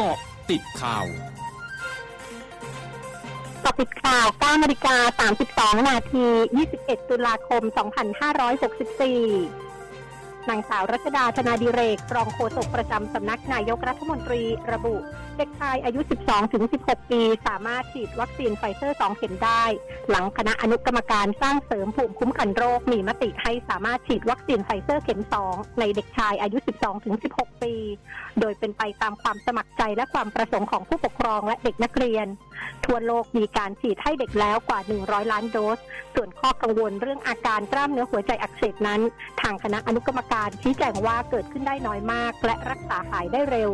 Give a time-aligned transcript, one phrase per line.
[0.00, 0.16] เกาะ
[0.50, 1.06] ติดข่าว
[3.62, 4.96] เกาะติดข่าว9นาฬิกา
[5.76, 6.26] 32นาที
[6.68, 9.65] 21 ตุลาคม 2564
[10.50, 11.80] นางสาวรัชดาธนาดิเร
[12.10, 14.96] ก รองโฆษกประจำสำนักนายกรัฐมนตรีระบุ
[15.36, 16.00] เด็กชายอายุ
[16.56, 19.64] 12-16 ปี สามารถฉีดวัคซีนไฟเซอร์ 2 เข็มได้
[20.10, 26.58] หลังคณะอนุกรรมการสร้างเสริมภูมิคุ้มกันโรคมีมติให้สามารถฉีดวัคซีนไฟเซอร์เข็ม 2 ในเด็กชายอายุ
[27.10, 27.74] 12-16 ปี
[28.40, 32.26] โดยเป็นไปตามความสมัครใจและความประสงค์ของผู้ปกครองและเด็กนักเรียน
[32.86, 35.78] ทั่วโลกมีการฉีดให้เด็กแล้วกว่า 100 ล้านโดส
[36.14, 39.00] ส่วนข้อกังวลเรื่องอาการกล้ามเนื้อหัวใจอักเสบนั้น
[39.40, 43.72] ทางคณะอนุกรรมการการชี้แจงว่าเกิดขึ้นได้น้อยมาก และรักษาหายได้เร็ว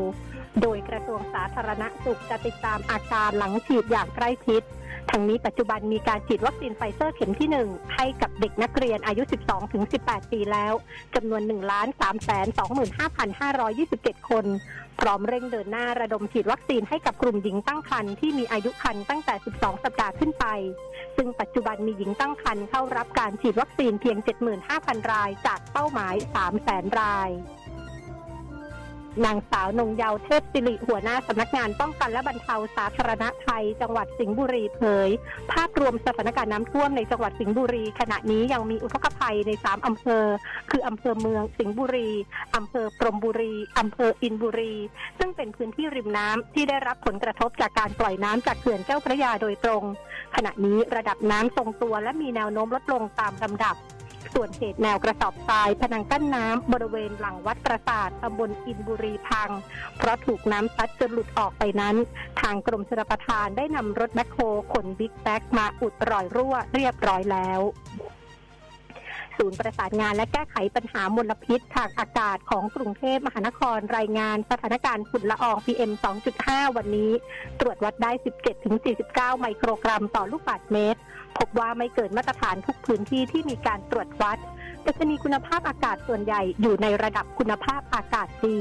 [0.61, 4.62] โดยกระทรวงสาธารณสุขจะติดตามอาการหลังฉีดอย่างใกล้ชิด
[5.11, 9.23] ทั้งนี้ปัจจุบันมีการฉีดวัคซีนไฟเซอร์เข็มที่ 1 ให้กับเด็กนักเรียนอายุ
[9.78, 10.73] 12-18 ปีแล้ว
[11.15, 11.62] จำนวน 1 3 2
[12.28, 12.33] 5
[13.38, 14.47] 5 2 7 คน
[15.01, 20.47] พร้อมเร่งเดินหน้าระดมฉีดวัคซีนให้กับกลุ่มหญิงตั้งครรภ์ที่มีอายุครรภ์ตั้งแต่ 12 สัปดาห์ขึ้นไป
[21.17, 24.19] ซึ่งปัจจุบันมีหญิงตั้งครรภ์เข้ารับการฉีดวัคซีนเพียง
[24.64, 26.14] 75,000 ราย จากเป้าหมาย
[26.56, 27.30] 300,000 ราย
[29.24, 35.10] นางสาวนงเยาวเทพสิริหัวหน้าสำนักงานป้องกันและบรรเทาสาธารณภัย จังหวัดสิงห์บุรีเผย
[35.52, 40.24] ภาพรวมสถานการณ์น้ำท่วมในจังหวัดสิงห์บุรี ขณะนี้ยังมีอุทกภัยใน 3 อำเภอ
[40.70, 42.10] คืออำเภอเมืองสิงห์บุรี
[42.56, 44.74] อำเภอปรมบุรีอำเภออินบุรี
[45.18, 49.83] ซึ่งเป็นพื้นที่ริมน้ำที่ได้รับผลกระทบจากการปล่อยน้ำจากเขื่อนเจ้าพระยาโดยตรง
[50.36, 53.77] ขณะนี้ระดับน้ำทรงตัวและมีแนวโน้มลดลงตามลำดับ
[54.34, 59.51] ส่วนเหตุแนวกระสอบทรายผนังกั้นน้ำบริเวณหลังวัดประสาทตำบลอินบุรีพัง
[59.97, 61.97] เพราะถูกน้ำซัดจนหลุดออกไปนั้น
[62.41, 64.42] ทางกรมชลประทานได้นำรถแมคโคร
[64.73, 67.61] ขนบิ๊กแบ็กมาอุดรอยรั่วเรียบร้อยแล้ว
[69.39, 75.92] ศูนย์ประสานงานและแก้ไขปัญหามลพิษทางอากาศของกรุงเทพมหานครรายงานสถานการณ์ฝุ่นละออง PM
[76.34, 77.12] 2.5 วันนี้
[77.61, 78.12] ตรวจวัดได้
[78.77, 81.01] 17-49 ไมโครกรัมต่อลูกบาศก์เมตร
[81.38, 84.39] พบว่าไม่เกินมาตรฐานทุกพื้นที่ที่มีการตรวจวัด
[84.86, 88.61] ดัชนีคุณภาพอากาศส่วนใหญ่อยู่ในระดับคุณภาพอากาศดี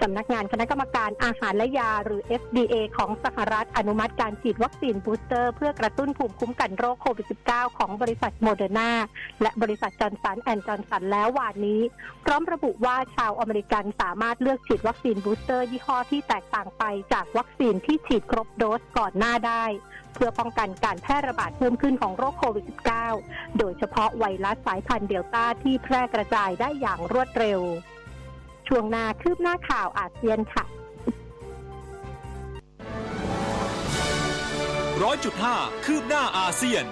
[0.00, 8.90] สำนักงานคณะกรรมการอาหารและยาหรือ FDA ของสหรัฐอนุมัติการฉีดวัคซีนบูสเตอร์เพื่อกระตุ้นภูมิคุ้มกันโรคโควิด -19 ของบริษัทโมเดอร์นา
[9.42, 11.80] และบริษัทจอร์นสันแอนด์จอร์นสันแล้ววันนี้
[12.24, 19.64] พร้อมระบุว่าชาวอเมริกันสามารถเลือกฉีดวัคซีนบูสเตอร์ยี่ห้อที่แตกต่างไปจากวัคซีนที่ฉีดครบโดสก่อนหน้าได้
[20.14, 22.64] เพื่อป้องกันการแพร่ระบาดเพิ่มขึ้นของโรคโควิด
[23.10, 27.60] -19 โดยเฉพาะไวรัสสายพันธุ์เดลต้าที่แพร่กระจายได้อย่างรวดเร็ว
[28.72, 30.64] ช่วงหน้าคืบหน้าข่าวอาเซียนค่ะ
[35.02, 36.84] ร้อยจุดห้าคืบหน้าอาเซียน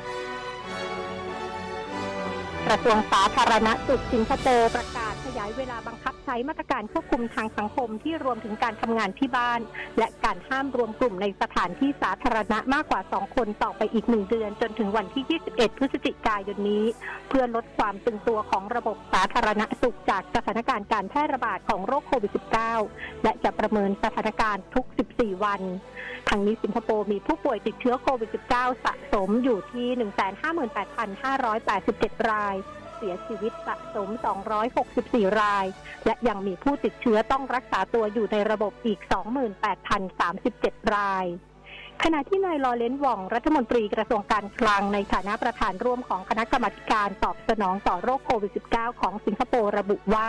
[2.66, 9.60] กระทรวงสาธารณสุขสิงคโปร์ประกาศ ขยายเวลาบังคับใช้มาตรการควบคุมทางสังคมที่รวมถึงการทำงานที่บ้าน
[9.98, 16.84] และการห้ามรวมกลุ่มในสถานที่สาธารณะมากกว่า 2 คนต่อไปอีกหนึ่งเดือน จนถึงวันที่ 21 พฤศจิกายนนี้
[17.28, 22.32] เพื่อลดความตึงตัวของระบบสาธารณสุขจากสถานการณ์การแพร่ระบาดของโรคโควิด
[22.76, 25.60] -19 และจะประเมินสถานการณ์ทุก 14 วัน
[26.28, 29.88] ทางนี้สิงคโปร์มีผู้ป่วยติดเชื้อโควิด -19 สะสมอยู่ที่
[30.88, 32.56] 158,587 ราย
[32.98, 34.08] เสียชีวิตสะสม
[34.74, 35.66] 264 ราย
[36.06, 38.98] และยังมีผู้ติดเชื้อต้องรักษาตัวอยู่ในระบบอีก
[40.16, 41.26] 28,037 ราย
[42.04, 50.28] ขณะที่นายลอเลนวองรัฐมนตรีกระทรวงการคลังในฐานะประธานร่วมของคณะกรรมการตอบสนองต่อโรคโควิด -19 ของสิงคโปร์ระบุว่า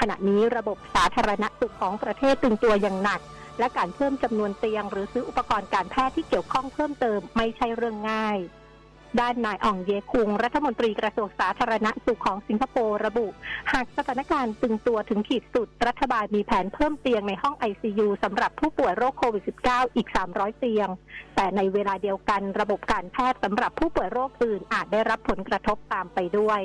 [0.00, 3.20] ขณะนี้ระบบสาธารณสุขของประเทศตึงตัวอย่างหนัก
[3.58, 8.38] และการเพิ่มจำนวนเตียง หรือซื้ออุปกรณ์การแพทย์ที่เกี่ยวข้องเพิ่มเติมไม่ใช่เรื่องง่าย
[9.20, 13.26] ด้านนายอ่องเยคุง รัฐมนตรีกระทรวงสาธารณสุขของสิงคโปร์ระบุ
[13.72, 20.88] หากสถานการณ์ตึงตัวถึงขีดสุด รัฐบาลมีแผนเพิ่มเตียงในห้อง ICU สำหรับผู้ป่วยโรคโควิด -19 อีก 300 เตียง
[21.34, 26.62] แต่ในเวลาเดียวกันระบบการแพทย์สำหรับผู้ป่วยโรคอื่นอาจได้รับผลกระทบตามไปด้วย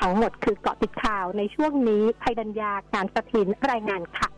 [0.00, 4.28] ทั้งหมดคือเกาะติดข่าวในช่วงนี้ภัยดัญญาการสถินรายงานค่ะ